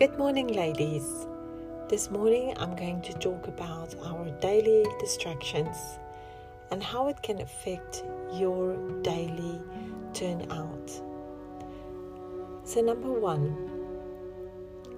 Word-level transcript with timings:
Good 0.00 0.16
morning, 0.16 0.46
ladies. 0.54 1.26
This 1.90 2.10
morning 2.10 2.54
I'm 2.56 2.74
going 2.74 3.02
to 3.02 3.12
talk 3.12 3.48
about 3.48 3.94
our 4.02 4.30
daily 4.40 4.86
distractions 4.98 5.76
and 6.70 6.82
how 6.82 7.08
it 7.08 7.20
can 7.22 7.42
affect 7.42 8.02
your 8.32 8.78
daily 9.02 9.60
turnout. 10.14 10.90
So, 12.64 12.80
number 12.80 13.12
one, 13.12 13.54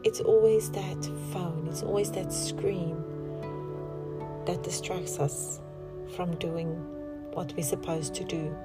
it's 0.05 0.21
always 0.21 0.71
that 0.71 1.05
phone, 1.33 1.67
it's 1.69 1.83
always 1.83 2.13
that 2.13 2.33
screen 2.33 2.95
that 4.47 4.63
distracts 4.63 5.19
us 5.19 5.61
from 6.15 6.37
doing 6.37 6.69
what 7.33 7.53
we're 7.57 7.65
supposed 7.65 8.15
to 8.15 8.25
do. 8.25 8.57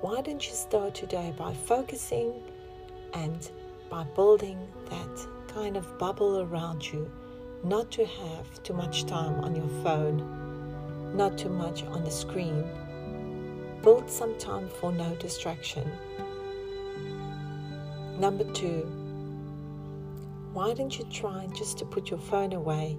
Why 0.00 0.20
don't 0.20 0.44
you 0.44 0.54
start 0.56 0.96
today 0.96 1.32
by 1.38 1.54
focusing 1.54 2.42
and 3.14 3.48
by 3.90 4.04
building 4.14 4.56
that 4.88 5.26
kind 5.48 5.76
of 5.76 5.98
bubble 5.98 6.42
around 6.42 6.90
you, 6.90 7.10
not 7.64 7.90
to 7.90 8.06
have 8.06 8.62
too 8.62 8.72
much 8.72 9.04
time 9.04 9.40
on 9.40 9.56
your 9.56 9.68
phone, 9.82 11.16
not 11.16 11.36
too 11.36 11.48
much 11.48 11.82
on 11.82 12.04
the 12.04 12.10
screen. 12.10 12.64
Build 13.82 14.08
some 14.08 14.38
time 14.38 14.68
for 14.68 14.92
no 14.92 15.14
distraction. 15.16 15.90
Number 18.18 18.44
two, 18.52 18.82
why 20.52 20.72
don't 20.72 20.96
you 20.96 21.04
try 21.10 21.48
just 21.56 21.78
to 21.78 21.84
put 21.84 22.10
your 22.10 22.20
phone 22.20 22.52
away 22.52 22.96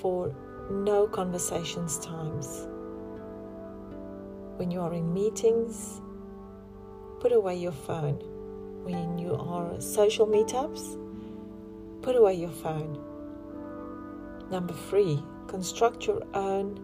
for 0.00 0.34
no 0.70 1.06
conversations 1.06 1.98
times? 2.00 2.66
When 4.56 4.72
you 4.72 4.80
are 4.80 4.94
in 4.94 5.14
meetings, 5.14 6.00
put 7.20 7.30
away 7.30 7.56
your 7.56 7.72
phone 7.72 8.20
when 8.84 9.18
you 9.18 9.34
are 9.34 9.80
social 9.80 10.26
meetups, 10.26 10.96
put 12.02 12.16
away 12.16 12.34
your 12.34 12.50
phone. 12.50 12.98
Number 14.50 14.72
three, 14.72 15.22
construct 15.46 16.06
your 16.06 16.22
own 16.34 16.80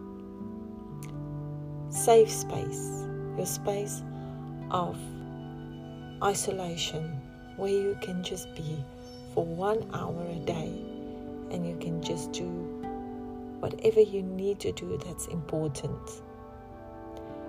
safe 1.91 2.31
space, 2.31 3.07
your 3.37 3.47
space 3.47 4.03
of 4.71 4.99
isolation 6.23 7.21
where 7.57 7.71
you 7.71 7.97
can 8.03 8.23
just 8.23 8.55
be 8.55 8.85
for 9.33 9.45
one 9.45 9.89
hour 9.93 10.27
a 10.29 10.39
day 10.47 10.73
and 11.51 11.67
you 11.67 11.77
can 11.81 12.03
just 12.03 12.33
do 12.33 12.45
whatever 13.61 14.01
you 14.01 14.23
need 14.23 14.59
to 14.61 14.73
do 14.73 14.99
that's 15.07 15.27
important. 15.29 16.23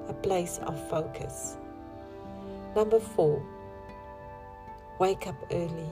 A 0.08 0.14
place 0.14 0.60
of 0.60 0.90
focus. 0.90 1.58
Number 2.76 3.00
four, 3.00 3.44
wake 5.00 5.28
up 5.28 5.36
early. 5.52 5.90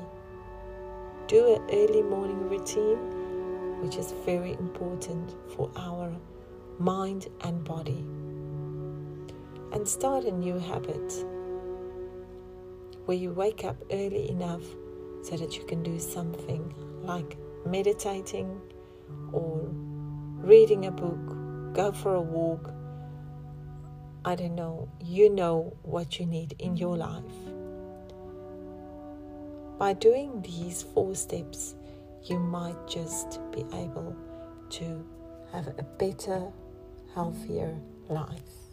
Do 1.27 1.55
an 1.55 1.61
early 1.71 2.01
morning 2.01 2.49
routine, 2.49 3.81
which 3.81 3.97
is 3.97 4.13
very 4.25 4.53
important 4.53 5.35
for 5.55 5.69
our 5.75 6.13
mind 6.79 7.27
and 7.41 7.63
body. 7.63 8.05
And 9.73 9.87
start 9.87 10.23
a 10.25 10.31
new 10.31 10.57
habit 10.57 11.25
where 13.05 13.17
you 13.17 13.31
wake 13.31 13.65
up 13.65 13.75
early 13.91 14.29
enough 14.29 14.63
so 15.21 15.35
that 15.35 15.57
you 15.57 15.65
can 15.65 15.83
do 15.83 15.99
something 15.99 16.73
like 17.01 17.38
meditating 17.65 18.61
or 19.33 19.67
reading 20.38 20.85
a 20.85 20.91
book, 20.91 21.73
go 21.73 21.91
for 21.91 22.15
a 22.15 22.21
walk. 22.21 22.71
I 24.23 24.35
don't 24.35 24.55
know, 24.55 24.88
you 25.01 25.29
know 25.29 25.75
what 25.81 26.19
you 26.19 26.25
need 26.25 26.55
in 26.59 26.77
your 26.77 26.95
life. 26.95 27.52
By 29.77 29.93
doing 29.93 30.41
these 30.41 30.83
four 30.83 31.16
steps, 31.16 31.75
you 32.23 32.39
might 32.39 32.88
just 32.88 33.39
be 33.51 33.61
able 33.73 34.16
to 34.69 35.06
have 35.51 35.67
a 35.67 35.84
better, 35.97 36.51
healthier 37.13 37.75
life. 38.07 38.72